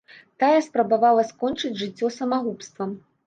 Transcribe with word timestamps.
Тая 0.43 0.61
спрабавала 0.67 1.25
скончыць 1.33 1.73
жыццё 1.81 2.11
самагубствам. 2.17 2.99